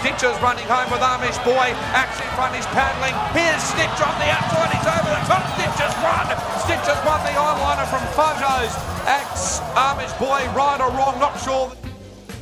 [0.00, 1.76] Stitches running home with Amish Boy.
[1.92, 3.12] Axe in front is paddling.
[3.36, 4.72] Here's Snitch on the outside.
[4.72, 5.44] He's over the top.
[5.60, 6.24] Stitches won.
[6.64, 8.72] Stitches won the eyeliner from photos.
[9.04, 11.70] Axe, Amish Boy, right or wrong, not sure.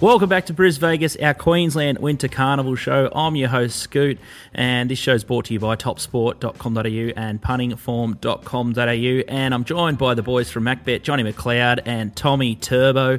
[0.01, 3.11] Welcome back to Bris Vegas, our Queensland Winter Carnival show.
[3.13, 4.21] I'm your host, Scoot,
[4.55, 9.25] and this show is brought to you by topsport.com.au and puntingform.com.au.
[9.35, 13.19] And I'm joined by the boys from MacBet, Johnny McLeod and Tommy Turbo.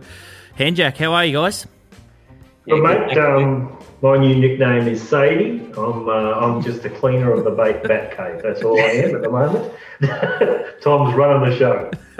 [0.57, 1.67] Henjak, how are you guys?
[2.65, 5.59] Well, mate, um, my new nickname is Sadie.
[5.78, 8.42] I'm uh, I'm just a cleaner of the bait bat cave.
[8.42, 9.73] That's all I am at the moment.
[10.82, 11.92] Tom's running the show.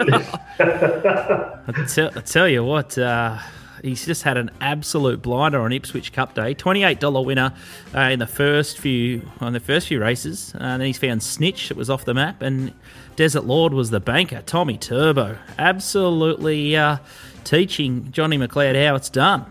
[0.60, 3.38] I, tell, I tell you what, uh,
[3.82, 6.52] he's just had an absolute blinder on Ipswich Cup Day.
[6.52, 7.54] Twenty-eight dollar winner
[7.94, 11.70] uh, in the first few on the first few races, and then he's found Snitch.
[11.70, 12.74] It was off the map, and
[13.16, 14.42] Desert Lord was the banker.
[14.42, 16.98] Tommy Turbo, absolutely uh,
[17.44, 19.50] teaching Johnny McLeod how it's done.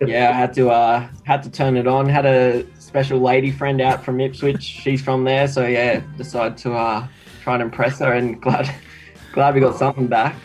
[0.00, 2.08] Yeah, I had to uh, had to turn it on.
[2.08, 4.62] Had a special lady friend out from Ipswich.
[4.62, 7.06] She's from there, so yeah, decided to uh,
[7.42, 8.74] try and impress her, and glad
[9.32, 10.36] glad we got something back.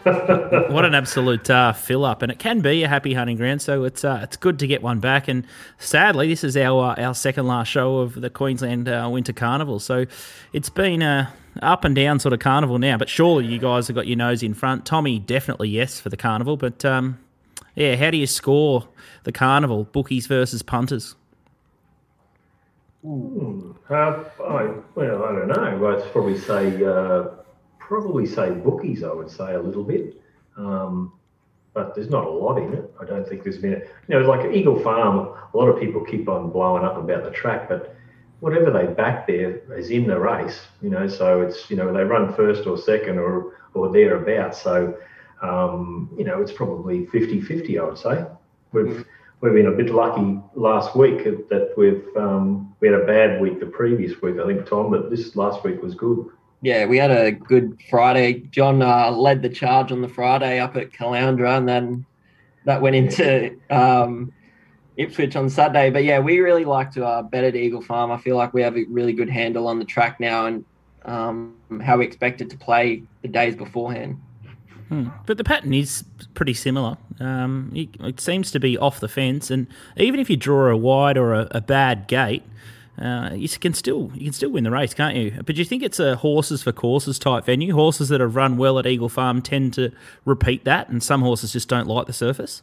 [0.02, 3.60] what an absolute uh, fill up, and it can be a happy hunting ground.
[3.60, 5.28] So it's uh, it's good to get one back.
[5.28, 5.46] And
[5.78, 9.80] sadly, this is our uh, our second last show of the Queensland uh, Winter Carnival.
[9.80, 10.06] So
[10.52, 11.32] it's been a
[11.62, 12.96] up and down sort of carnival now.
[12.96, 14.86] But surely you guys have got your nose in front.
[14.86, 17.18] Tommy definitely yes for the carnival, but um,
[17.78, 18.88] yeah, how do you score
[19.22, 21.14] the carnival bookies versus punters?
[23.02, 25.96] Hmm, uh, I, well, I don't know.
[25.96, 27.28] I'd probably say uh,
[27.78, 29.04] probably say bookies.
[29.04, 30.20] I would say a little bit,
[30.56, 31.12] um,
[31.72, 32.92] but there's not a lot in it.
[33.00, 35.32] I don't think there's been a, you know like Eagle Farm.
[35.54, 37.94] A lot of people keep on blowing up about the track, but
[38.40, 40.66] whatever they back there is in the race.
[40.82, 44.60] You know, so it's you know they run first or second or or thereabouts.
[44.60, 44.98] So
[45.42, 48.24] um, you know, it's probably 50-50, I would say.
[48.72, 49.04] We've mm.
[49.40, 53.60] we've been a bit lucky last week that we've um, we had a bad week
[53.60, 56.26] the previous week, I think, Tom, but this last week was good.
[56.60, 58.40] Yeah, we had a good Friday.
[58.50, 62.04] John uh, led the charge on the Friday up at Caloundra, and then
[62.64, 64.32] that went into um,
[64.96, 65.90] Ipswich on Saturday.
[65.90, 68.10] But yeah, we really like to uh, bet at Eagle Farm.
[68.10, 70.64] I feel like we have a really good handle on the track now and
[71.04, 74.20] um, how we expect it to play the days beforehand.
[74.88, 75.08] Hmm.
[75.26, 76.04] But the pattern is
[76.34, 76.96] pretty similar.
[77.20, 79.66] Um, it, it, seems to be off the fence, and
[79.96, 82.42] even if you draw a wide or a, a bad gate,
[83.00, 85.42] uh, you can still you can still win the race, can't you?
[85.44, 87.74] But do you think it's a horses for courses type venue?
[87.74, 89.92] Horses that have run well at Eagle Farm tend to
[90.24, 92.62] repeat that, and some horses just don't like the surface.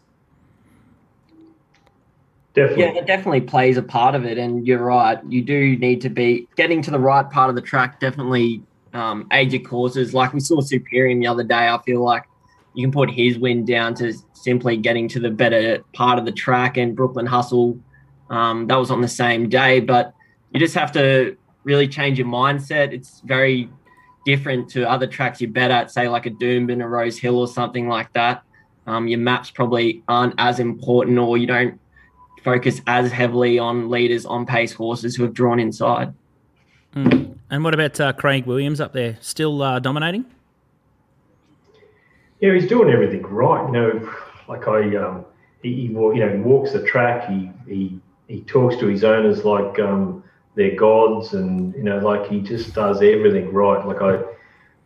[2.56, 2.84] Definitely.
[2.84, 5.20] Yeah, it definitely plays a part of it, and you're right.
[5.28, 8.00] You do need to be getting to the right part of the track.
[8.00, 8.62] Definitely
[8.96, 10.14] um, age of courses.
[10.14, 11.68] Like we saw Superior the other day.
[11.68, 12.24] I feel like
[12.74, 16.32] you can put his win down to simply getting to the better part of the
[16.32, 16.78] track.
[16.78, 17.78] And Brooklyn Hustle,
[18.30, 19.82] um, that was on the same day.
[19.82, 20.14] But
[20.52, 22.94] you just have to really change your mindset.
[22.94, 23.70] It's very
[24.26, 27.48] different to other tracks you bet at, say like a Doomben, a Rose Hill, or
[27.48, 28.44] something like that.
[28.88, 31.80] Um, your maps probably aren't as important, or you don't
[32.44, 36.14] focus as heavily on leaders on pace horses who have drawn inside.
[36.96, 37.38] Mm.
[37.50, 39.18] And what about uh, Craig Williams up there?
[39.22, 40.26] Still uh, dominating?
[42.40, 43.66] Yeah, he's doing everything right.
[43.66, 44.14] You know,
[44.48, 45.26] like I, um,
[45.62, 47.30] he, you know, he walks the track.
[47.30, 50.24] He he he talks to his owners like um,
[50.56, 53.86] they're gods, and you know, like he just does everything right.
[53.86, 54.24] Like I,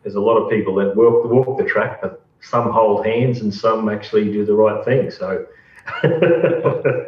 [0.04, 3.54] there's a lot of people that walk walk the track, but some hold hands and
[3.54, 5.12] some actually do the right thing.
[5.12, 5.46] So.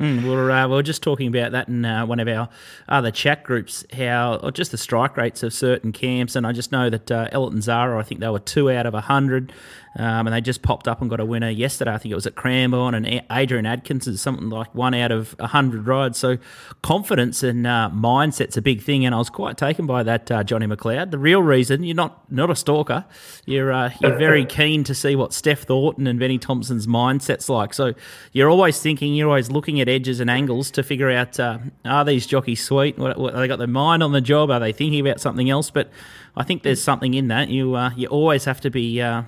[0.00, 2.48] Mm, we're, uh, we are just talking about that in uh, one of our
[2.88, 6.34] other chat groups, how just the strike rates of certain camps.
[6.36, 8.94] And I just know that uh, Elton Zara, I think they were two out of
[8.94, 9.52] 100.
[9.96, 11.92] Um, and they just popped up and got a winner yesterday.
[11.92, 15.34] I think it was at Cranbourne, and Adrian Adkins is something like one out of
[15.40, 16.16] hundred rides.
[16.16, 16.38] So
[16.82, 20.44] confidence and uh, mindset's a big thing, and I was quite taken by that, uh,
[20.44, 21.10] Johnny McLeod.
[21.10, 23.04] The real reason you're not not a stalker,
[23.46, 27.74] you're uh, you're very keen to see what Steph Thornton and Benny Thompson's mindset's like.
[27.74, 27.94] So
[28.32, 32.04] you're always thinking, you're always looking at edges and angles to figure out uh, are
[32.04, 32.96] these jockeys sweet?
[32.96, 34.50] What, what, they got their mind on the job?
[34.50, 35.70] Are they thinking about something else?
[35.70, 35.90] But
[36.36, 37.48] I think there's something in that.
[37.48, 39.22] You uh, you always have to be uh,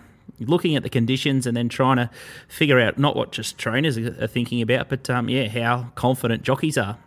[0.47, 2.11] looking at the conditions and then trying to
[2.49, 6.79] figure out not what just trainers are thinking about, but um, yeah, how confident jockeys
[6.79, 6.99] are.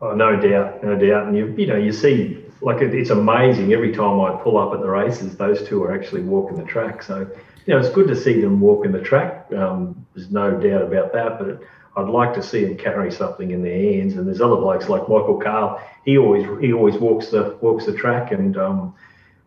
[0.00, 1.28] Oh, no doubt, no doubt.
[1.28, 4.74] And you, you know, you see, like it, it's amazing every time I pull up
[4.74, 7.02] at the races, those two are actually walking the track.
[7.02, 7.20] So,
[7.66, 9.52] you know, it's good to see them walking the track.
[9.52, 11.38] Um, there's no doubt about that.
[11.38, 11.62] But
[11.96, 14.14] I'd like to see them carry something in their hands.
[14.14, 15.80] And there's other blokes like Michael Carl.
[16.04, 18.94] He always he always walks the walks the track, and um,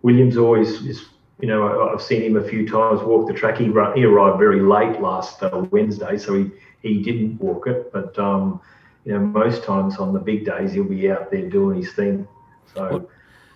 [0.04, 1.06] Williams always is
[1.40, 3.58] you know, I've seen him a few times walk the track.
[3.58, 6.52] He, he arrived very late last uh, Wednesday, so he,
[6.82, 8.62] he didn't walk it, but um,
[9.04, 12.28] you know, most times on the big days he'll be out there doing his thing.
[12.74, 13.08] So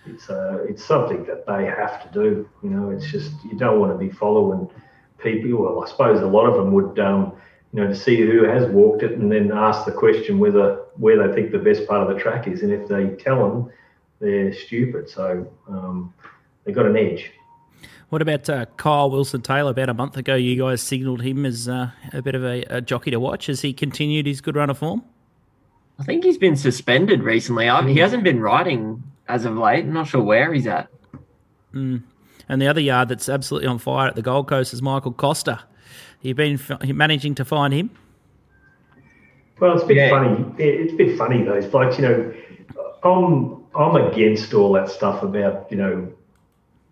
[0.06, 2.50] it's uh, it's something that they have to do.
[2.64, 4.70] You know, it's just you don't want to be following
[5.18, 5.64] people.
[5.64, 7.34] Well, I suppose a lot of them would, um,
[7.74, 11.28] you know, to see who has walked it and then ask the question whether where
[11.28, 13.72] they think the best part of the track is, and if they tell them,
[14.20, 15.10] they're stupid.
[15.10, 16.14] So um,
[16.66, 17.32] they got an edge.
[18.10, 19.72] What about uh, Kyle Wilson Taylor?
[19.72, 22.82] About a month ago, you guys signalled him as uh, a bit of a, a,
[22.82, 23.46] jockey to watch.
[23.46, 25.04] Has he continued his good run of form?
[26.00, 27.70] I think he's been suspended recently.
[27.70, 28.00] I, he hmm.
[28.00, 29.86] hasn't been riding as of late.
[29.86, 30.90] I'm not sure where he's at.
[31.74, 32.02] Mm.
[32.48, 35.62] And the other yard that's absolutely on fire at the Gold Coast is Michael Costa.
[36.22, 37.92] You've been f- managing to find him.
[39.60, 40.10] Well, it's a bit yeah.
[40.10, 40.46] funny.
[40.58, 42.00] It's a bit funny those blokes.
[42.00, 42.34] You know,
[43.04, 46.12] I'm I'm against all that stuff about you know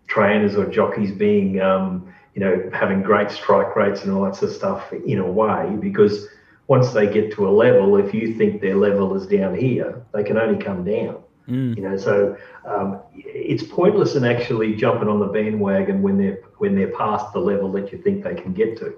[0.08, 4.50] trainers or jockeys being um, you know having great strike rates and all that sort
[4.50, 6.26] of stuff in a way because
[6.66, 10.22] once they get to a level, if you think their level is down here, they
[10.22, 11.22] can only come down.
[11.48, 11.74] Mm.
[11.76, 16.74] You know, so um, it's pointless in actually jumping on the bandwagon when they're when
[16.74, 18.94] they're past the level that you think they can get to.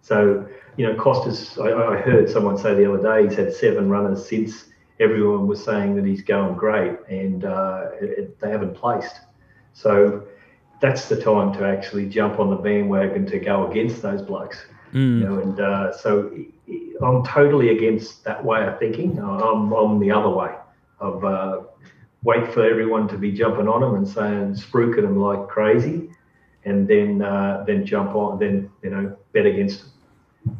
[0.00, 1.56] So, you know, Costas.
[1.58, 4.64] I, I heard someone say the other day he's had seven runners since
[4.98, 9.20] everyone was saying that he's going great, and uh, it, they haven't placed.
[9.72, 10.26] So
[10.82, 14.58] that's the time to actually jump on the bandwagon to go against those blokes.
[14.92, 15.20] Mm.
[15.20, 16.30] You know, and uh, so
[17.00, 19.18] I'm totally against that way of thinking.
[19.18, 20.54] I'm, I'm the other way
[21.00, 21.60] of uh,
[22.24, 26.10] wait for everyone to be jumping on them and saying spruiking them like crazy,
[26.64, 29.88] and then uh, then jump on, then you know bet against them.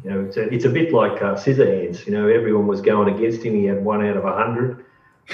[0.05, 2.07] You know, it's a, it's a bit like uh, hands.
[2.07, 3.55] You know, everyone was going against him.
[3.55, 4.85] He had one out of a hundred,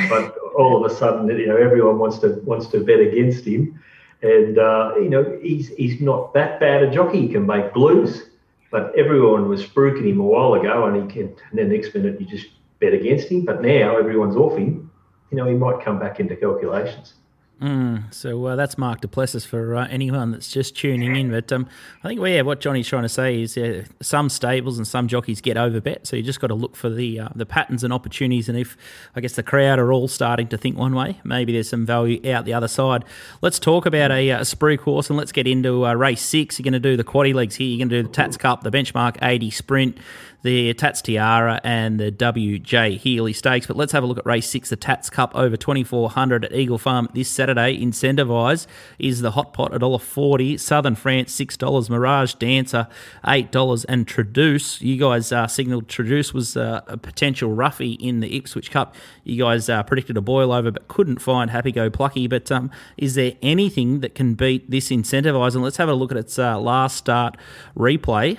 [0.09, 3.80] but all of a sudden, you know, everyone wants to wants to bet against him,
[4.21, 7.21] and uh, you know, he's he's not that bad a jockey.
[7.21, 8.24] He can make blues,
[8.71, 11.36] but everyone was spruiking him a while ago, and he can.
[11.50, 12.48] And then next minute, you just
[12.80, 13.45] bet against him.
[13.45, 14.89] But now everyone's off him
[15.31, 17.13] you know, he might come back into calculations.
[17.61, 21.29] Mm, so uh, that's Mark Duplessis for uh, anyone that's just tuning in.
[21.29, 21.67] But um,
[22.01, 25.09] I think well, yeah, what Johnny's trying to say is uh, some stables and some
[25.09, 27.91] jockeys get overbet, so you just got to look for the uh, the patterns and
[27.91, 28.47] opportunities.
[28.47, 28.77] And if
[29.13, 32.21] I guess the crowd are all starting to think one way, maybe there's some value
[32.31, 33.03] out the other side.
[33.41, 36.59] Let's talk about a, a spree course and let's get into uh, race six.
[36.59, 37.67] You're going to do the quaddy legs here.
[37.67, 39.97] You're going to do the Tats Cup, the benchmark 80 sprint
[40.41, 43.67] the Tats Tiara and the WJ Healy Stakes.
[43.67, 46.77] But let's have a look at race six, the Tats Cup over 2400 at Eagle
[46.77, 47.49] Farm this Saturday.
[47.57, 48.68] Incentivise
[48.98, 52.88] is the hot pot at $1.40, Southern France $6, Mirage Dancer
[53.25, 54.81] $8, and Traduce.
[54.81, 58.96] You guys uh, signalled Traduce was uh, a potential roughie in the Ipswich Cup.
[59.24, 62.28] You guys uh, predicted a boil over, but couldn't find Happy Go Plucky.
[62.28, 65.56] But um, is there anything that can beat this Incentivise?
[65.56, 67.38] And let's have a look at its uh, last start
[67.78, 68.38] replay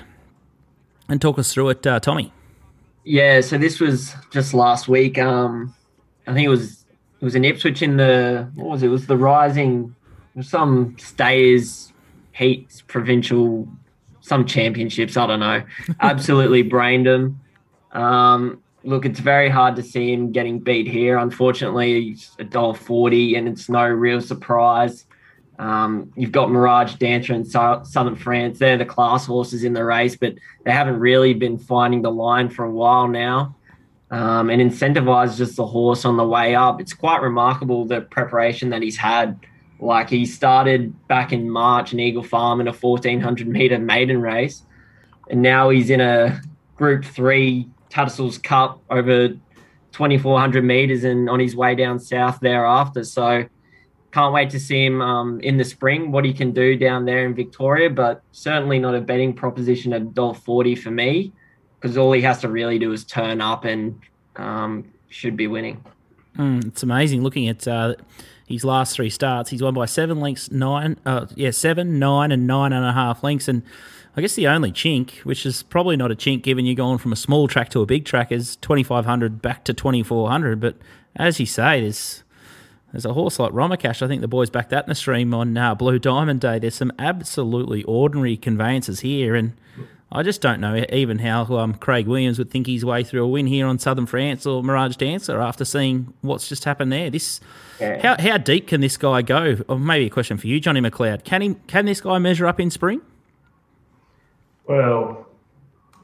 [1.09, 2.33] and talk us through it, uh, Tommy.
[3.05, 5.19] Yeah, so this was just last week.
[5.19, 5.75] Um,
[6.27, 6.80] I think it was
[7.21, 8.87] it was in Ipswich in the what was it?
[8.87, 9.95] it was the Rising,
[10.41, 11.93] some Stayers
[12.33, 13.69] Heats provincial,
[14.21, 15.17] some championships.
[15.17, 15.63] I don't know.
[16.01, 17.41] Absolutely brained him.
[17.93, 21.19] Um, look, it's very hard to see him getting beat here.
[21.19, 25.05] Unfortunately, he's a dollar forty, and it's no real surprise.
[25.59, 28.59] Um, you've got Mirage Dancer and Southern France.
[28.59, 32.49] They're the class horses in the race, but they haven't really been finding the line
[32.49, 33.55] for a while now.
[34.11, 36.81] Um, and Incentivise just the horse on the way up.
[36.81, 39.39] It's quite remarkable the preparation that he's had.
[39.79, 44.63] Like he started back in March in Eagle Farm in a 1400 meter maiden race,
[45.31, 46.41] and now he's in a
[46.77, 49.29] Group Three Tattersalls Cup over
[49.93, 53.05] 2400 meters and on his way down south thereafter.
[53.05, 53.47] So
[54.13, 57.25] can't wait to see him um, in the spring, what he can do down there
[57.25, 61.33] in Victoria, but certainly not a betting proposition at $1.40 for me
[61.81, 63.99] because all he has to really do is turn up and
[64.37, 65.83] um, should be winning.
[66.37, 67.95] Mm, it's amazing looking at uh,
[68.47, 69.51] his last three starts.
[69.51, 73.23] He's won by seven lengths, nine, uh, yeah, seven, nine, and nine and a half
[73.23, 73.49] lengths.
[73.49, 73.63] And
[74.17, 77.13] I guess the only chink, which is probably not a chink given you're going from
[77.13, 80.61] a small track to a big track, is 2500 back to 2400.
[80.61, 80.77] But
[81.17, 82.23] as you say, there's
[82.93, 84.03] there's a horse like Romacash.
[84.03, 86.59] I think the boys backed that in the stream on uh, Blue Diamond Day.
[86.59, 89.53] There's some absolutely ordinary conveyances here, and
[90.13, 93.29] I just don't know even how um, Craig Williams would think his way through a
[93.29, 97.11] win here on Southern France or Mirage Dancer after seeing what's just happened there.
[97.11, 97.41] This,
[97.79, 98.03] yeah.
[98.03, 99.59] how, how deep can this guy go?
[99.69, 101.23] Or maybe a question for you, Johnny McLeod.
[101.23, 103.03] Can he can this guy measure up in spring?
[104.67, 105.29] Well,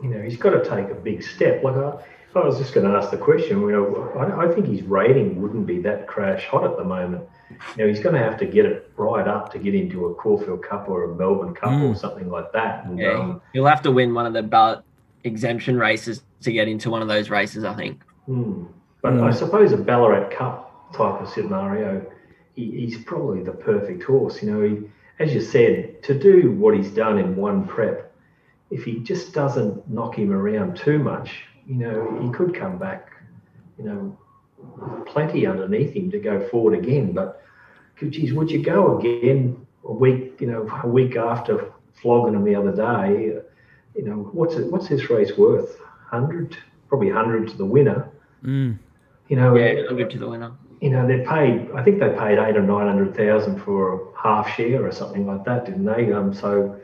[0.03, 1.65] you know, he's got to take a big step.
[1.65, 1.99] Like I,
[2.37, 3.61] I was just going to ask the question.
[3.61, 7.25] You know, I, I, think his rating wouldn't be that crash hot at the moment.
[7.51, 10.15] You know, he's going to have to get it right up to get into a
[10.15, 11.91] Caulfield Cup or a Melbourne Cup mm.
[11.91, 12.85] or something like that.
[12.85, 14.85] And, yeah, um, he'll have to win one of the ballot
[15.25, 17.65] exemption races to get into one of those races.
[17.65, 18.03] I think.
[18.29, 18.69] Mm.
[19.03, 19.23] But mm.
[19.23, 22.05] I suppose a Ballarat Cup type of scenario,
[22.55, 24.43] he, he's probably the perfect horse.
[24.43, 28.13] You know, he, as you said, to do what he's done in one prep,
[28.71, 33.11] if he just doesn't knock him around too much, you know, he could come back,
[33.79, 34.19] you know,
[35.07, 37.13] plenty underneath him to go forward again.
[37.13, 37.43] But,
[37.99, 42.55] geez, would you go again a week, you know, a week after flogging him the
[42.55, 43.41] other day?
[43.95, 45.79] You know, what's it, what's this race worth?
[46.09, 46.57] Hundred,
[46.89, 48.09] probably hundred to the winner.
[48.45, 48.79] Mm.
[49.29, 50.53] You know, yeah, hundred to the winner.
[50.81, 51.71] You know, they paid.
[51.75, 55.27] I think they paid eight or nine hundred thousand for a half share or something
[55.27, 56.13] like that, didn't they?
[56.13, 56.79] Um, so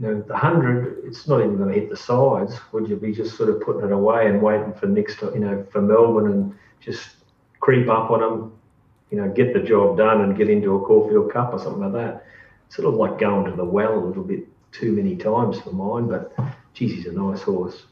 [0.00, 2.58] you know, the hundred, it's not even going to hit the sides.
[2.72, 5.66] Would you be just sort of putting it away and waiting for next, you know,
[5.70, 7.10] for Melbourne and just
[7.60, 8.52] creep up on them,
[9.10, 11.92] you know, get the job done and get into a Caulfield Cup or something like
[11.92, 12.24] that?
[12.68, 16.08] Sort of like going to the well a little bit too many times for mine,
[16.08, 16.32] but
[16.74, 17.84] geez, he's a nice horse.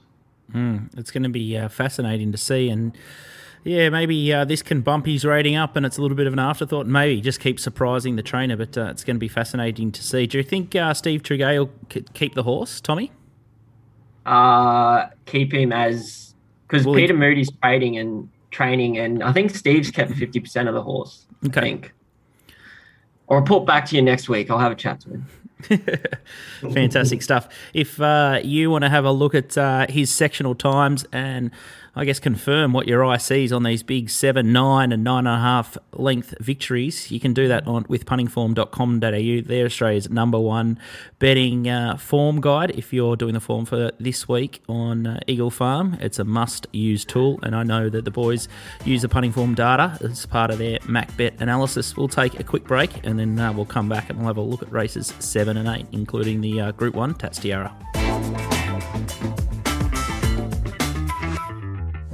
[0.53, 2.97] Mm, it's going to be uh, fascinating to see, and
[3.65, 6.33] yeah, maybe uh, this can bump his rating up, and it's a little bit of
[6.33, 6.87] an afterthought.
[6.87, 10.27] Maybe just keep surprising the trainer, but uh, it's going to be fascinating to see.
[10.27, 11.73] Do you think uh, Steve Tregea will
[12.15, 13.13] keep the horse, Tommy?
[14.25, 16.35] Uh, keep him as
[16.67, 17.19] because Peter he...
[17.19, 21.27] Moody's trading and training, and I think Steve's kept fifty percent of the horse.
[21.47, 21.61] Okay.
[21.61, 21.93] I think.
[23.31, 24.51] I'll report back to you next week.
[24.51, 25.27] I'll have a chat to him.
[26.73, 27.49] Fantastic stuff.
[27.75, 31.51] If uh, you want to have a look at uh, his sectional times and
[31.99, 35.37] I guess, confirm what your eye sees on these big seven, nine, and nine and
[35.37, 39.49] a half length victories, you can do that on with puntingform.com.au.
[39.49, 40.79] They're Australia's number one
[41.19, 42.71] betting uh, form guide.
[42.79, 46.69] If you're doing the form for this week on uh, Eagle Farm, it's a must
[46.73, 47.41] use tool.
[47.43, 48.47] And I know that the boys
[48.85, 51.97] use the punting form data as part of their MacBet analysis.
[51.97, 54.41] We'll take a quick break and then uh, we'll come back and we'll have a
[54.41, 57.75] look at races seven and eight, including the uh, Group One Tats Tiara.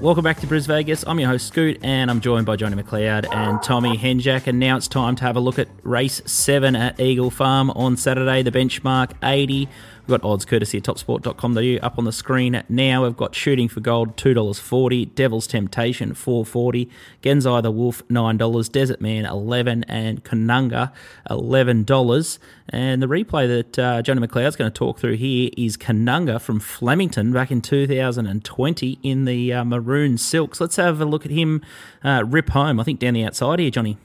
[0.04, 1.02] Welcome back to Bris Vegas.
[1.06, 4.46] I'm your host Scoot, and I'm joined by Johnny McLeod and Tommy Henjak.
[4.46, 7.96] And now it's time to have a look at race seven at Eagle Farm on
[7.96, 8.42] Saturday.
[8.42, 9.66] The benchmark 80
[10.06, 13.04] We've got odds courtesy of topsport.com.au up on the screen now.
[13.04, 15.14] We've got Shooting for Gold, $2.40.
[15.14, 16.90] Devil's Temptation, four forty.
[17.22, 18.70] Genzai the Wolf, $9.
[18.70, 20.92] Desert Man, 11 And Kanunga,
[21.30, 22.38] $11.
[22.68, 26.60] And the replay that uh, Johnny McLeod's going to talk through here is Kanunga from
[26.60, 30.60] Flemington back in 2020 in the uh, maroon silks.
[30.60, 31.62] Let's have a look at him
[32.02, 33.96] uh, rip home, I think, down the outside here, Johnny.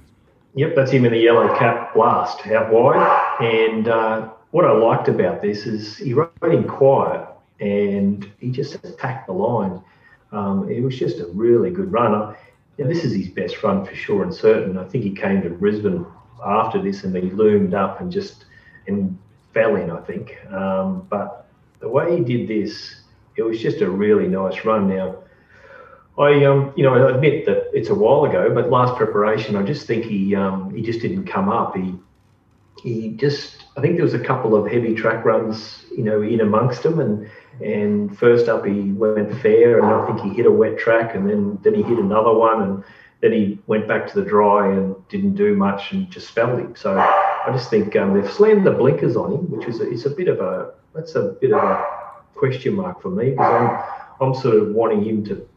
[0.56, 3.38] Yep, that's him in the yellow cap blast out wide.
[3.42, 7.28] And uh, what I liked about this is he rode in quiet
[7.60, 9.82] and he just attacked the line.
[10.32, 12.38] Um, it was just a really good runner.
[12.78, 14.78] Yeah, this is his best run for sure and certain.
[14.78, 16.06] I think he came to Brisbane
[16.46, 18.46] after this and he loomed up and just
[18.88, 19.18] and
[19.54, 19.92] fell in.
[19.92, 21.48] I think, um, but
[21.80, 23.02] the way he did this,
[23.36, 24.88] it was just a really nice run.
[24.88, 25.18] Now,
[26.18, 29.64] I um, you know, I admit that it's a while ago, but last preparation, I
[29.64, 31.76] just think he um, he just didn't come up.
[31.76, 31.96] He
[32.84, 36.42] he just I think there was a couple of heavy track runs, you know, in
[36.42, 37.30] amongst them, and
[37.62, 41.30] and first up he went fair, and I think he hit a wet track, and
[41.30, 42.84] then then he hit another one, and
[43.22, 46.76] then he went back to the dry and didn't do much and just fell him.
[46.76, 50.06] So I just think um, they've slammed the blinkers on him, which is a, it's
[50.06, 51.86] a bit of a that's a bit of a
[52.36, 53.54] question mark for me because
[54.20, 55.48] I'm I'm sort of wanting him to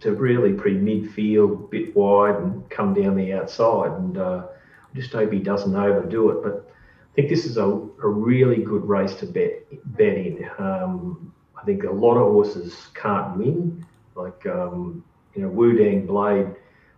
[0.00, 5.12] to really pre midfield, bit wide, and come down the outside, and uh, I just
[5.12, 6.72] hope he doesn't overdo it, but.
[7.16, 9.64] Think this is a, a really good race to bet
[9.96, 10.46] bet in.
[10.58, 15.02] Um, I think a lot of horses can't win, like um,
[15.34, 16.54] you know Wudang Blade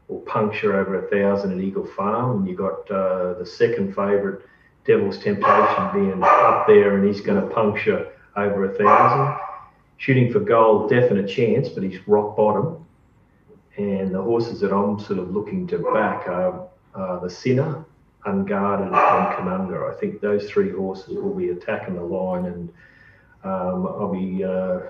[0.08, 4.42] will puncture over a thousand at Eagle Farm, and you got uh, the second favourite
[4.84, 9.38] Devil's Temptation being up there, and he's going to puncture over a thousand.
[9.98, 12.84] Shooting for gold, definite chance, but he's rock bottom.
[13.76, 17.84] And the horses that I'm sort of looking to back are uh, the Sinner,
[18.28, 19.94] Unguarded and Kanunga.
[19.94, 22.68] I think those three horses will be attacking the line, and
[23.44, 24.80] um, I'll be uh,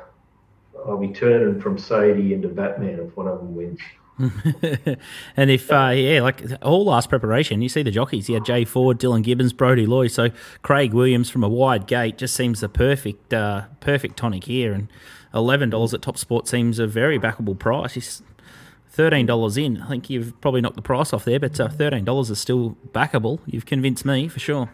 [0.87, 3.81] I'll be turning from Sadie into Batman if one of them wins.
[5.37, 8.29] and if uh, yeah, like all last preparation, you see the jockeys.
[8.29, 10.09] You had Jay Ford, Dylan Gibbons, Brody Loy.
[10.09, 10.31] So
[10.63, 14.73] Craig Williams from a wide gate just seems the perfect uh, perfect tonic here.
[14.73, 14.89] And
[15.33, 17.95] eleven dollars at Top Sport seems a very backable price.
[17.95, 18.23] He's
[18.99, 19.81] thirteen dollars in.
[19.81, 22.77] I think you've probably knocked the price off there, but uh, thirteen dollars is still
[22.91, 23.39] backable.
[23.47, 24.71] You've convinced me for sure.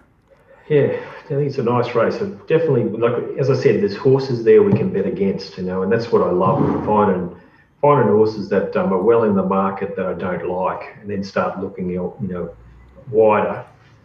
[0.71, 2.14] Yeah, I think it's a nice race.
[2.49, 5.93] definitely, like as I said, there's horses there we can bet against, you know, and
[5.93, 7.38] that's what I love finding
[7.83, 11.23] finding horses that um, are well in the market that I don't like, and then
[11.23, 12.57] start looking, you know,
[13.11, 13.62] wider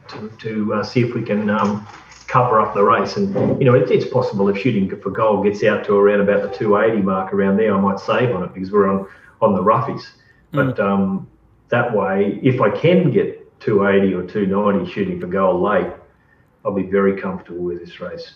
[0.09, 1.87] to, to uh, see if we can um,
[2.27, 3.15] cover up the race.
[3.15, 6.41] And you know, it, it's possible if shooting for goal gets out to around about
[6.41, 9.07] the 280 mark around there, I might save on it because we're on
[9.41, 10.03] on the roughies.
[10.51, 10.79] But mm.
[10.79, 11.29] um,
[11.69, 15.91] that way, if I can get 280 or 290 shooting for goal late,
[16.65, 18.33] I'll be very comfortable with this race.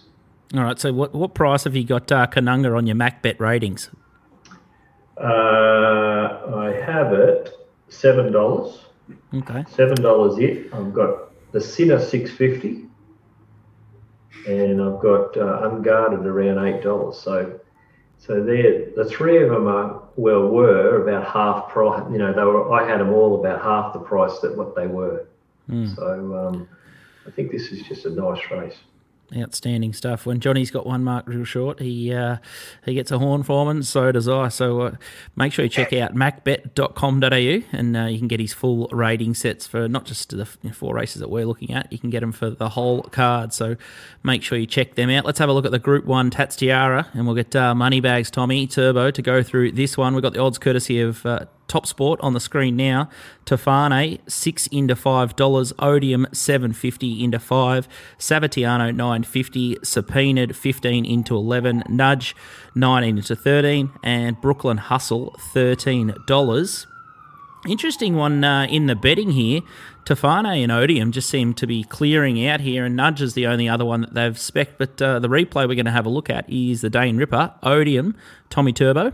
[0.53, 0.79] All right.
[0.79, 3.89] So, what what price have you got uh, Kanunga on your MacBet ratings?
[5.17, 5.23] Uh,
[6.55, 7.49] I have it
[7.89, 8.79] seven dollars.
[9.33, 9.65] Okay.
[9.69, 10.71] Seven dollars it.
[10.73, 12.85] I've got the Sinner six fifty,
[14.47, 17.17] and I've got uh, unguarded around eight dollars.
[17.17, 17.59] So,
[18.25, 22.03] so there, the three of them are well were about half price.
[22.09, 22.71] You know, they were.
[22.71, 25.27] I had them all about half the price that what they were.
[25.69, 25.93] Mm.
[25.93, 26.69] So, um,
[27.27, 28.77] I think this is just a nice race.
[29.35, 30.25] Outstanding stuff.
[30.27, 32.37] When Johnny's got one mark real short, he uh,
[32.85, 33.81] he gets a horn for foreman.
[33.83, 34.49] So does I.
[34.49, 34.95] So uh,
[35.35, 39.65] make sure you check out macbet.com.au and uh, you can get his full rating sets
[39.65, 41.91] for not just the four races that we're looking at.
[41.91, 43.53] You can get them for the whole card.
[43.53, 43.75] So
[44.23, 45.25] make sure you check them out.
[45.25, 48.29] Let's have a look at the Group One Tats Tiara, and we'll get uh, Moneybags
[48.29, 50.13] Tommy Turbo to go through this one.
[50.13, 53.09] We've got the odds courtesy of uh, Top Sport on the screen now.
[53.45, 55.73] Tofane six into five dollars.
[55.79, 57.87] Odium seven fifty into five.
[58.19, 59.77] Savatiano nine fifty.
[59.83, 61.83] Subpoenaed fifteen into eleven.
[61.89, 62.35] Nudge
[62.75, 63.91] nineteen into thirteen.
[64.03, 66.85] And Brooklyn Hustle thirteen dollars.
[67.65, 69.61] Interesting one uh, in the betting here.
[70.05, 73.69] Tofane and Odium just seem to be clearing out here, and Nudge is the only
[73.69, 74.77] other one that they've spec.
[74.77, 77.53] But uh, the replay we're going to have a look at is the Dane Ripper,
[77.63, 78.17] Odium,
[78.49, 79.13] Tommy Turbo.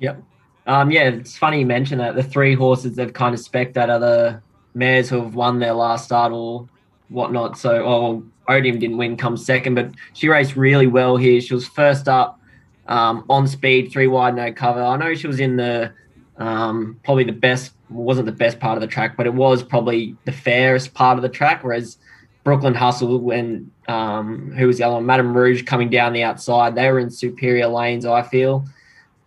[0.00, 0.24] Yep.
[0.66, 2.14] Um, yeah, it's funny you mention that.
[2.14, 4.42] The three horses they've kind of spec that are the
[4.74, 6.68] mares who have won their last start or
[7.08, 7.58] whatnot.
[7.58, 11.40] So, oh, Odium didn't win, come second, but she raced really well here.
[11.40, 12.40] She was first up
[12.86, 14.82] um, on speed, three wide, no cover.
[14.82, 15.92] I know she was in the
[16.36, 20.16] um, probably the best, wasn't the best part of the track, but it was probably
[20.24, 21.62] the fairest part of the track.
[21.62, 21.98] Whereas
[22.42, 26.74] Brooklyn Hustle, when um, who was the other one, Madame Rouge coming down the outside,
[26.74, 28.66] they were in superior lanes, I feel.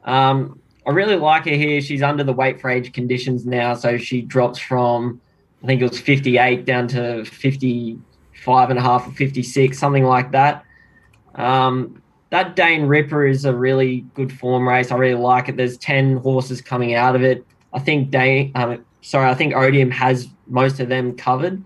[0.04, 1.82] Um, I really like her here.
[1.82, 5.22] She's under the weight for age conditions now, so she drops from
[5.64, 10.32] I think it was 58 down to 55 and a half or 56, something like
[10.32, 10.64] that.
[11.36, 14.92] Um, that Dane Ripper is a really good form race.
[14.92, 15.58] I really like it.
[15.58, 17.46] There's 10 horses coming out of it.
[17.74, 21.64] I think Dane, um, sorry, I think Odium has most of them covered.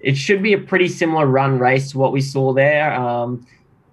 [0.00, 2.92] It should be a pretty similar run race to what we saw there.
[2.92, 3.46] Um,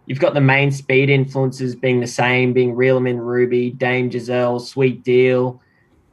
[0.10, 5.04] You've got the main speed influences being the same, being Reelaman Ruby, Dame Giselle, Sweet
[5.04, 5.62] Deal.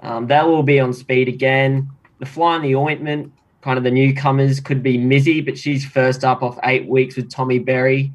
[0.00, 1.90] Um, that will be on speed again.
[2.18, 3.32] The fly in the ointment,
[3.62, 7.30] kind of the newcomers, could be Mizzy, but she's first up off eight weeks with
[7.30, 8.12] Tommy Berry.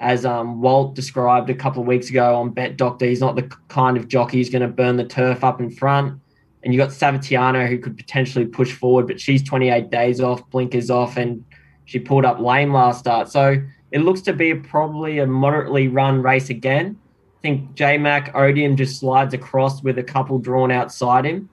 [0.00, 3.48] As um, Walt described a couple of weeks ago on Bet Doctor, he's not the
[3.68, 6.20] kind of jockey who's going to burn the turf up in front.
[6.64, 10.90] And you've got Savatiano who could potentially push forward, but she's 28 days off, blinkers
[10.90, 11.44] off, and
[11.84, 13.28] she pulled up lame last start.
[13.28, 16.98] So it looks to be probably a moderately run race again.
[17.38, 21.48] I think J Mac Odium just slides across with a couple drawn outside him,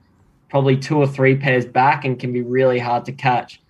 [0.50, 3.60] probably two or three pairs back, and can be really hard to catch.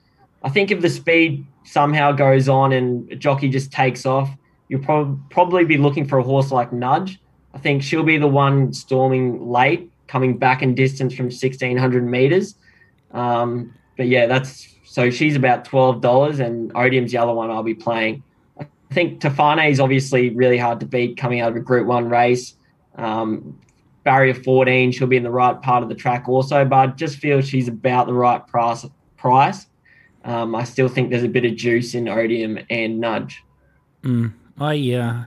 [0.42, 4.30] I think if the speed somehow goes on and jockey just takes off,
[4.68, 7.20] you'll prob- probably be looking for a horse like Nudge.
[7.54, 12.54] I think she'll be the one storming late, coming back in distance from 1600 meters.
[13.12, 17.74] Um, but yeah, that's so she's about $12, and Odium's the other one I'll be
[17.74, 18.22] playing.
[18.90, 22.08] I think Tofane is obviously really hard to beat coming out of a Group One
[22.08, 22.54] race.
[22.96, 23.58] Um,
[24.04, 27.18] barrier 14, she'll be in the right part of the track also, but I just
[27.18, 28.86] feel she's about the right price.
[29.16, 29.66] Price.
[30.24, 33.44] Um, I still think there's a bit of juice in Odium and Nudge.
[34.02, 35.24] Mm, I uh,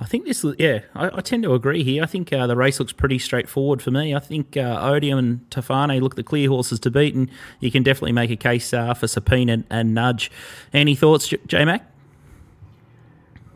[0.00, 2.02] I think this, yeah, I, I tend to agree here.
[2.02, 4.14] I think uh, the race looks pretty straightforward for me.
[4.14, 7.82] I think uh, Odium and Tofane look the clear horses to beat, and you can
[7.82, 10.30] definitely make a case uh, for Sapine and, and Nudge.
[10.72, 11.93] Any thoughts, J Mac?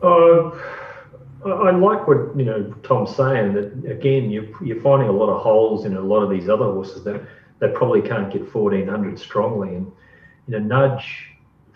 [0.01, 0.51] Uh,
[1.45, 5.41] I like what you know Tom's saying that again you're, you're finding a lot of
[5.41, 7.21] holes in a lot of these other horses that
[7.59, 9.75] they probably can't get 1400 strongly.
[9.75, 9.91] And
[10.47, 11.27] you know nudge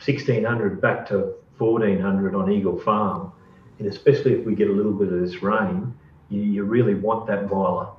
[0.05, 3.31] 1600 back to 1400 on Eagle Farm.
[3.79, 5.93] And especially if we get a little bit of this rain
[6.29, 7.89] you, you really want that miler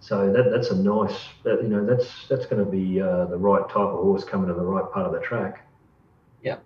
[0.00, 3.36] so that that's a nice that, you know that's that's going to be uh, the
[3.36, 5.66] right type of horse coming to the right part of the track
[6.42, 6.56] yeah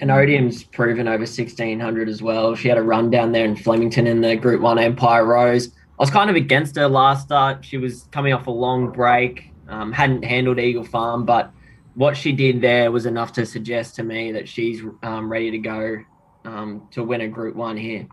[0.00, 2.54] and Odium's proven over 1600 as well.
[2.54, 5.68] She had a run down there in Flemington in the Group 1 Empire Rose.
[5.68, 7.64] I was kind of against her last start.
[7.64, 11.52] She was coming off a long break, um, hadn't handled Eagle Farm, but
[11.94, 15.58] what she did there was enough to suggest to me that she's um, ready to
[15.58, 15.98] go
[16.44, 18.08] um, to win a Group 1 here.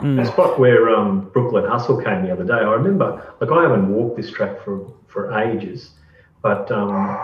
[0.00, 0.22] Mm.
[0.22, 3.88] The spot where um, Brooklyn Hustle came the other day, I remember, like I haven't
[3.88, 5.92] walked this track for, for ages,
[6.42, 7.18] but um,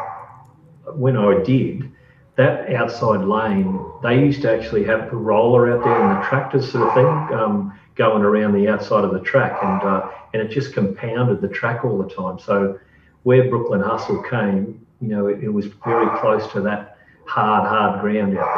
[0.94, 1.92] when I did,
[2.38, 6.70] that outside lane, they used to actually have the roller out there and the tractors
[6.70, 10.48] sort of thing um, going around the outside of the track, and uh, and it
[10.48, 12.38] just compounded the track all the time.
[12.38, 12.79] So
[13.24, 18.01] where Brooklyn Hustle came, you know, it, it was very close to that hard, hard
[18.01, 18.55] ground out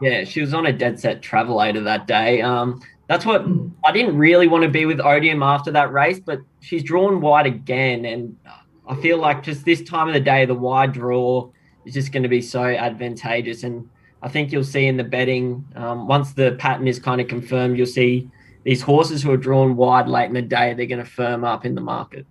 [0.00, 0.10] there.
[0.10, 2.40] Yeah, she was on a dead set travelator that day.
[2.40, 3.44] Um, that's what
[3.84, 7.44] I didn't really want to be with Odium after that race, but she's drawn wide
[7.46, 8.38] again, and
[8.88, 11.50] I feel like just this time of the day, the wide draw
[11.88, 13.62] is just going to be so advantageous.
[13.64, 13.88] And
[14.22, 17.78] I think you'll see in the betting, um, once the pattern is kind of confirmed,
[17.78, 18.30] you'll see
[18.64, 21.64] these horses who are drawn wide late in the day, they're going to firm up
[21.64, 22.26] in the market.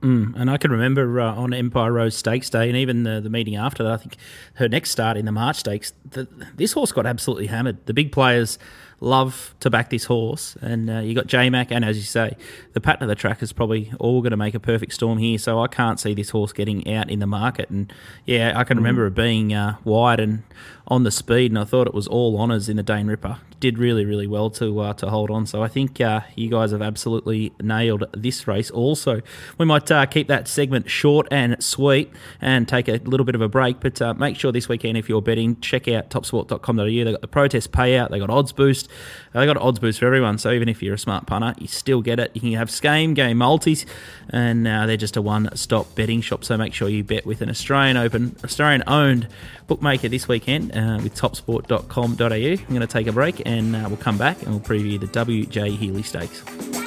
[0.00, 3.30] Mm, and I can remember uh, on Empire Rose Stakes Day, and even the, the
[3.30, 4.16] meeting after that, I think
[4.54, 7.86] her next start in the March Stakes, the, this horse got absolutely hammered.
[7.86, 8.58] The big players
[9.02, 10.56] love to back this horse.
[10.60, 12.36] And uh, you got J Mac, and as you say,
[12.72, 15.38] the pattern of the track is probably all going to make a perfect storm here.
[15.38, 17.68] So I can't see this horse getting out in the market.
[17.68, 17.92] And
[18.24, 20.44] yeah, I can remember it being uh, wide and
[20.88, 23.38] on the speed, and I thought it was all honours in the Dane Ripper.
[23.60, 25.46] Did really, really well to uh, to hold on.
[25.46, 28.72] So I think uh, you guys have absolutely nailed this race.
[28.72, 29.20] Also,
[29.56, 33.40] we might uh, keep that segment short and sweet and take a little bit of
[33.40, 33.78] a break.
[33.78, 36.84] But uh, make sure this weekend, if you're betting, check out topsport.com.au.
[36.84, 38.88] They've got the protest payout, they've got odds boost,
[39.32, 40.38] they got odds boost for everyone.
[40.38, 42.32] So even if you're a smart punter, you still get it.
[42.34, 43.86] You can have Scheme, game multis,
[44.30, 46.42] and uh, they're just a one-stop betting shop.
[46.44, 49.28] So make sure you bet with an Australian open, Australian-owned
[49.68, 52.24] bookmaker this weekend uh, with topsport.com.au.
[52.24, 55.06] I'm going to take a break and uh, we'll come back and we'll preview the
[55.06, 56.81] WJ Healy Stakes.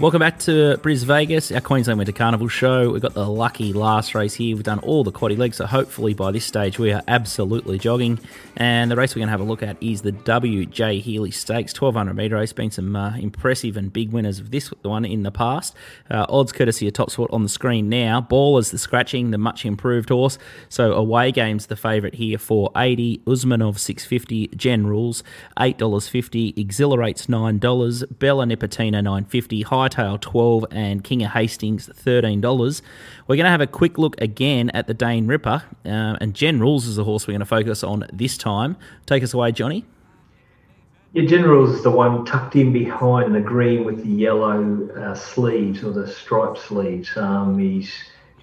[0.00, 2.92] Welcome back to Bris Vegas, our Queensland Winter Carnival show.
[2.92, 4.54] We've got the lucky last race here.
[4.54, 8.20] We've done all the quaddy legs, so hopefully by this stage we are absolutely jogging.
[8.56, 11.72] And the race we're going to have a look at is the WJ Healy Stakes,
[11.72, 12.52] 1200 metre race.
[12.52, 15.74] Been some uh, impressive and big winners of this one in the past.
[16.08, 18.20] Uh, odds courtesy of Top Sport on the screen now.
[18.20, 20.38] Ballers the scratching, the much improved horse.
[20.68, 23.18] So away games the favourite here for 80.
[23.26, 24.46] Usmanov 650.
[24.54, 25.24] Gen Rules
[25.58, 26.56] $8.50.
[26.56, 28.18] Exhilarates $9.
[28.20, 29.62] Bella Nipotina 950.
[29.62, 32.82] High Hightail 12 and King of Hastings $13.
[33.26, 36.60] We're going to have a quick look again at the Dane Ripper, uh, and Gen
[36.60, 38.76] Rules is the horse we're going to focus on this time.
[39.06, 39.84] Take us away, Johnny.
[41.14, 45.14] Yeah, Gen Rules is the one tucked in behind the green with the yellow uh,
[45.14, 47.16] sleeves or the striped sleeves.
[47.16, 47.92] Um, he's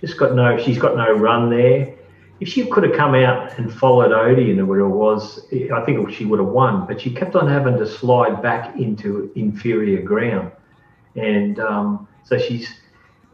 [0.01, 1.93] just got no, she's got no run there.
[2.41, 6.25] If she could have come out and followed Odium where it was, I think she
[6.25, 6.86] would have won.
[6.86, 10.51] But she kept on having to slide back into inferior ground.
[11.15, 12.69] And um, so she's,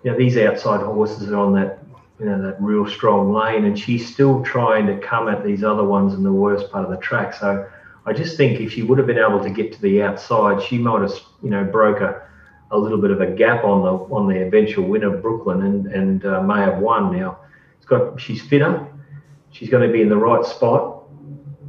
[0.04, 1.80] you know, these outside horses are on that,
[2.20, 5.84] you know, that real strong lane, and she's still trying to come at these other
[5.84, 7.34] ones in the worst part of the track.
[7.34, 7.67] So
[8.06, 10.78] I just think if she would have been able to get to the outside, she
[10.78, 11.13] might have,
[11.44, 12.28] you know, broke a,
[12.72, 16.26] a little bit of a gap on the on the eventual winner, Brooklyn, and and
[16.26, 17.15] uh, may have won.
[17.17, 17.39] Now,
[17.78, 18.88] it's got she's fitter,
[19.52, 21.00] she's going to be in the right spot.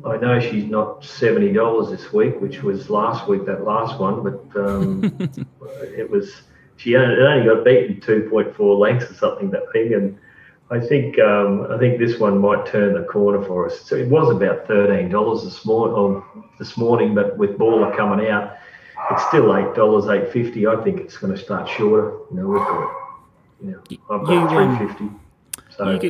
[0.04, 4.22] I know she's not seventy dollars this week, which was last week that last one,
[4.22, 5.04] but um,
[5.82, 6.42] it was
[6.76, 10.18] she only got beaten two point four lengths or something that thing, and
[10.70, 13.80] I think um, I think this one might turn the corner for us.
[13.82, 16.22] So it was about thirteen dollars this morning,
[16.58, 18.56] this morning, but with Baller coming out,
[19.12, 20.66] it's still eight dollars, eight fifty.
[20.66, 22.16] I think it's going to start shorter.
[22.30, 22.94] You know, we've got,
[23.60, 25.10] you know, I've got um, three fifty,
[25.76, 26.00] so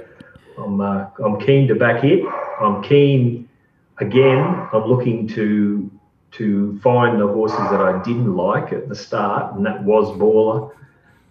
[0.57, 2.24] I'm uh, I'm keen to back it.
[2.59, 3.50] I'm keen
[3.98, 5.90] again, I'm looking to
[6.33, 10.72] to find the horses that I didn't like at the start, and that was Baller,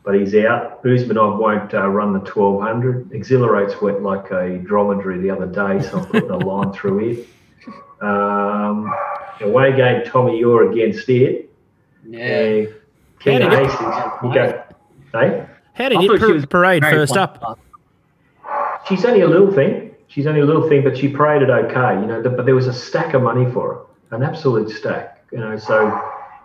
[0.03, 0.83] but he's out.
[0.83, 3.11] Usmanov won't uh, run the 1200.
[3.11, 7.27] Exhilarates went like a dromedary the other day, so I'm putting a line through it.
[7.99, 8.93] Um,
[9.41, 11.51] away game, Tommy, you're against it.
[12.07, 12.65] Yeah.
[12.67, 12.73] Uh,
[13.19, 14.63] Ken Hastings, you go.
[15.13, 15.47] Hey?
[15.73, 17.59] How did it parade first up?
[18.87, 19.90] She's only a little thing.
[20.11, 22.21] She's only a little thing, but she paraded okay, you know.
[22.21, 23.75] But there was a stack of money for
[24.09, 25.57] her, an absolute stack, you know.
[25.57, 26.01] So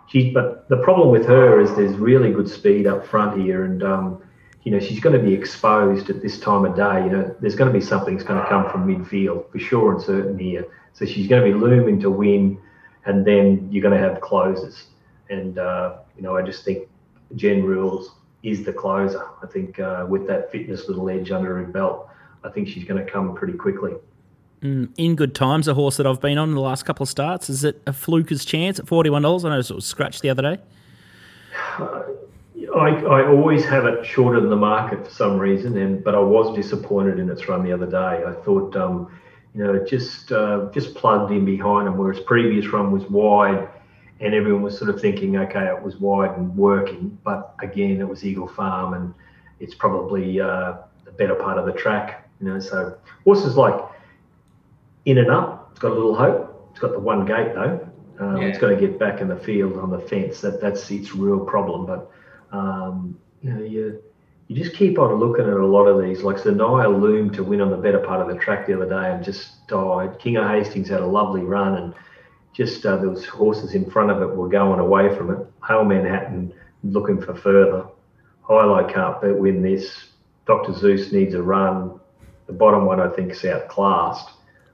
[0.07, 3.83] she, but the problem with her is there's really good speed up front here, and
[3.83, 4.23] um,
[4.63, 7.03] you know she's going to be exposed at this time of day.
[7.03, 9.95] You know, there's going to be something that's going to come from midfield for sure
[9.95, 10.65] and certain here.
[10.93, 12.57] So she's going to be looming to win,
[13.03, 14.85] and then you're going to have closers.
[15.29, 16.87] And uh, you know, I just think
[17.35, 19.25] Gen Rules is the closer.
[19.43, 22.06] I think uh, with that fitness little edge under her belt
[22.47, 23.93] I think she's going to come pretty quickly.
[24.61, 27.09] Mm, in good times, a horse that I've been on in the last couple of
[27.09, 27.49] starts.
[27.49, 29.45] Is it a fluker's chance at forty one dollars?
[29.45, 30.57] I know it was scratched the other day.
[31.77, 32.03] Uh,
[32.75, 36.19] I, I always have it shorter than the market for some reason, and but I
[36.19, 38.23] was disappointed in its run the other day.
[38.25, 39.11] I thought, um,
[39.53, 43.69] you know, it just uh, just plugged in behind him, whereas previous run was wide,
[44.19, 48.09] and everyone was sort of thinking, okay, it was wide and working, but again, it
[48.09, 49.13] was Eagle Farm, and
[49.59, 52.26] it's probably uh, the better part of the track.
[52.39, 53.79] You know, so horses like
[55.05, 56.69] in and up, it's got a little hope.
[56.71, 57.89] It's got the one gate though.
[58.19, 58.47] Um, yeah.
[58.47, 60.41] It's got to get back in the field on the fence.
[60.41, 61.85] That that's its real problem.
[61.85, 62.11] But
[62.51, 64.01] um, you know, you
[64.47, 66.23] you just keep on looking at a lot of these.
[66.23, 69.11] Like Zanaya Loom to win on the better part of the track the other day
[69.11, 70.19] and just died.
[70.19, 71.93] King of Hastings had a lovely run and
[72.53, 75.37] just uh, was horses in front of it were going away from it.
[75.67, 77.85] Hail Manhattan looking for further.
[78.41, 80.07] Highlight can't win this.
[80.45, 80.73] Dr.
[80.73, 81.99] Zeus needs a run.
[82.47, 84.29] The bottom one I think is outclassed,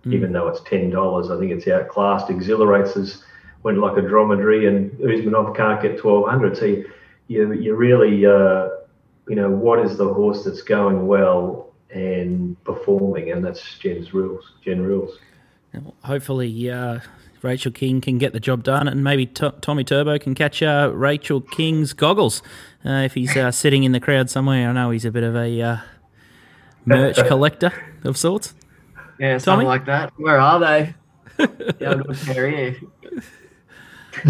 [0.05, 0.13] mm.
[0.13, 1.29] even though it's ten dollars.
[1.29, 2.29] I think it's outclassed.
[2.29, 3.23] Exhilarates has
[3.63, 6.57] went like a dromedary, and Usmanov can't get twelve hundred.
[6.57, 6.89] So you,
[7.27, 8.69] you, you really uh,
[9.27, 14.43] you know, what is the horse that's going well and performing, and that's Gen's rules.
[14.63, 15.17] Gen rules.
[16.03, 16.99] Hopefully, uh,
[17.41, 20.91] Rachel King can get the job done, and maybe T- Tommy Turbo can catch uh,
[20.93, 22.41] Rachel King's goggles
[22.86, 24.69] uh, if he's uh, sitting in the crowd somewhere.
[24.69, 25.77] I know he's a bit of a uh,
[26.86, 27.72] merch collector
[28.04, 28.54] of sorts.
[29.19, 29.78] Yeah, something Tommy?
[29.78, 30.13] like that.
[30.17, 30.96] Where are they?
[31.80, 32.74] yeah,
[34.26, 34.30] uh,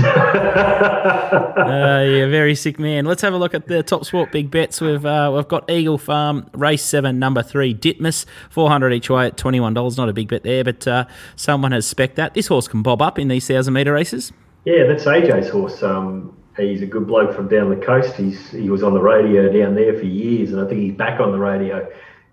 [2.08, 3.04] yeah, very sick man.
[3.06, 4.80] Let's have a look at the top sport big bets.
[4.80, 9.26] We've uh, we've got Eagle Farm race seven, number three, Ditmas, four hundred each way
[9.28, 9.98] at twenty one dollars.
[9.98, 13.02] Not a big bet there, but uh, someone has spec that this horse can bob
[13.02, 14.32] up in these thousand metre races.
[14.64, 15.84] Yeah, that's AJ's horse.
[15.84, 18.16] Um, he's a good bloke from down the coast.
[18.16, 21.20] He's he was on the radio down there for years, and I think he's back
[21.20, 21.86] on the radio.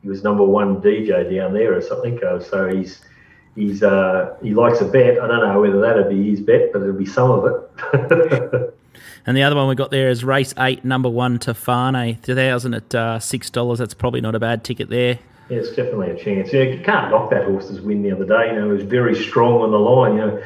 [0.03, 2.23] He was number one DJ down there or something.
[2.25, 3.03] Uh, so he's
[3.55, 5.19] he's uh, he likes a bet.
[5.21, 8.75] I don't know whether that'll be his bet, but it'll be some of it.
[9.27, 12.75] and the other one we got there is race eight, number one Tofane, two thousand
[12.75, 13.79] at uh, six dollars.
[13.79, 15.19] That's probably not a bad ticket there.
[15.51, 16.53] Yeah, it's definitely a chance.
[16.53, 18.55] Yeah, you can't knock that horse's win the other day.
[18.55, 20.13] You know, it was very strong on the line.
[20.15, 20.43] You know,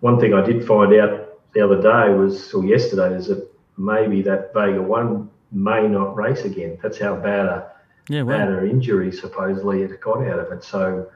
[0.00, 4.22] one thing I did find out the other day was, or yesterday, is that maybe
[4.22, 6.78] that Vega One may not race again.
[6.82, 7.72] That's how bad a
[8.08, 8.38] yeah, well.
[8.38, 10.64] bad an injury supposedly it got out of it.
[10.64, 11.10] So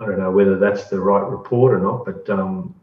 [0.00, 2.74] I don't know whether that's the right report or not, but um,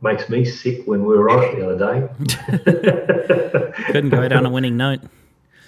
[0.00, 3.72] makes me sick when we were it the other day.
[3.92, 5.00] Couldn't go down a winning note.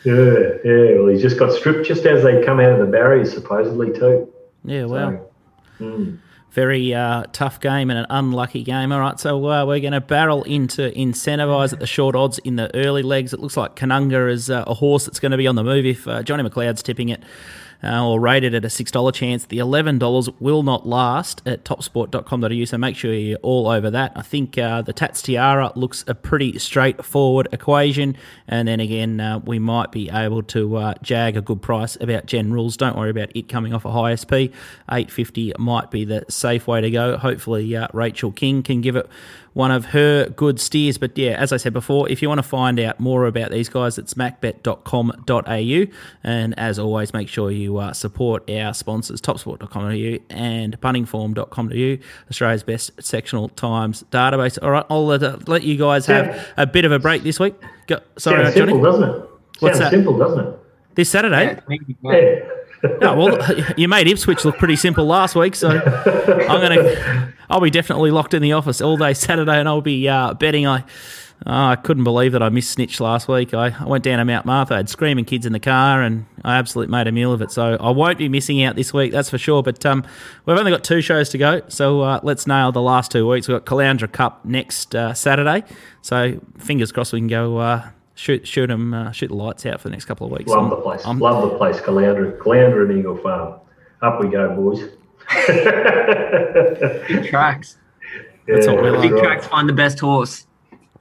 [0.06, 0.98] Yeah, yeah.
[0.98, 4.30] Well, he's just got stripped just as they come out of the barriers, supposedly too.
[4.62, 5.30] Yeah, well.
[5.78, 6.18] So, mm.
[6.54, 8.92] Very uh, tough game and an unlucky game.
[8.92, 12.54] All right, so uh, we're going to barrel into incentivise at the short odds in
[12.54, 13.32] the early legs.
[13.32, 15.84] It looks like Kanunga is uh, a horse that's going to be on the move
[15.84, 17.24] if uh, Johnny McLeod's tipping it
[17.82, 19.46] uh, or rated at a $6 chance.
[19.46, 24.12] The $11 will not last at topsport.com.au, so make sure you're all over that.
[24.14, 29.58] I think uh, the Tats Tiara looks a pretty straightforward equation, and then again, we
[29.58, 32.76] might be able to jag a good price about Gen Rules.
[32.76, 34.54] Don't worry about it coming off a high SP.
[34.88, 37.16] 850 might be the safe way to go.
[37.16, 39.08] Hopefully, uh, Rachel King can give it
[39.54, 40.98] one of her good steers.
[40.98, 43.70] But yeah, as I said before, if you want to find out more about these
[43.70, 45.96] guys, it's macbet.com.au.
[46.22, 52.90] And as always, make sure you uh, support our sponsors, topsport.com.au and puntingform.com.au, Australia's best
[53.02, 54.58] sectional times database.
[54.62, 56.44] All right, I'll let, uh, let you guys have yeah.
[56.58, 57.54] a bit of a break this week.
[57.86, 58.72] Go, sorry, Sounds Johnny.
[58.72, 59.30] simple, doesn't it?
[59.60, 59.90] What's Sounds that?
[59.92, 60.58] simple, doesn't it?
[60.94, 61.58] This Saturday?
[62.02, 62.50] Yeah.
[63.02, 67.70] Oh, well, you made Ipswich look pretty simple last week, so I'm gonna, I'll be
[67.70, 70.66] definitely locked in the office all day Saturday, and I'll be uh, betting.
[70.66, 70.84] I,
[71.46, 73.54] oh, I couldn't believe that I missed Snitch last week.
[73.54, 76.26] I, I went down to Mount Martha, I had screaming kids in the car, and
[76.44, 77.50] I absolutely made a meal of it.
[77.50, 79.62] So I won't be missing out this week, that's for sure.
[79.62, 80.04] But um,
[80.46, 83.48] we've only got two shows to go, so uh, let's nail the last two weeks.
[83.48, 85.64] We've got Caloundra Cup next uh, Saturday,
[86.02, 89.80] so fingers crossed we can go uh, shoot shoot them uh, shoot the lights out
[89.80, 90.50] for the next couple of weeks.
[90.50, 91.02] Love I'm, the place.
[91.04, 91.76] I'm, Love the place.
[91.78, 93.60] Caloundra, Caloundra and Eagle Farm.
[94.02, 94.80] Up we go, boys.
[97.08, 97.78] Big tracks.
[98.46, 99.10] Yeah, That's what we like.
[99.10, 100.46] Big tracks find the best horse.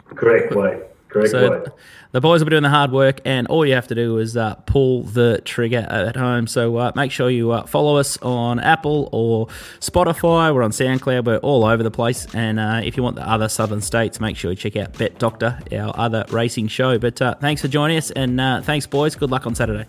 [0.08, 0.82] Correct way.
[1.10, 1.66] Correct so way.
[2.14, 4.38] The boys will be doing the hard work, and all you have to do is
[4.38, 6.46] uh, pull the trigger at home.
[6.46, 9.48] So uh, make sure you uh, follow us on Apple or
[9.80, 10.54] Spotify.
[10.54, 11.26] We're on SoundCloud.
[11.26, 12.28] We're all over the place.
[12.36, 15.18] And uh, if you want the other southern states, make sure you check out Bet
[15.18, 17.00] Doctor, our other racing show.
[17.00, 19.16] But uh, thanks for joining us, and uh, thanks, boys.
[19.16, 19.88] Good luck on Saturday.